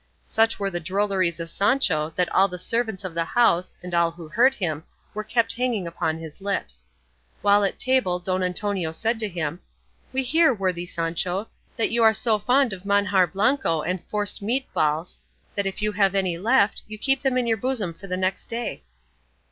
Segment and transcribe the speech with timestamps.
[0.25, 4.09] Such were the drolleries of Sancho that all the servants of the house, and all
[4.09, 6.87] who heard him, were kept hanging upon his lips.
[7.43, 9.59] While at table Don Antonio said to him,
[10.11, 14.65] "We hear, worthy Sancho, that you are so fond of manjar blanco and forced meat
[14.73, 15.19] balls,
[15.53, 18.45] that if you have any left, you keep them in your bosom for the next
[18.45, 18.81] day."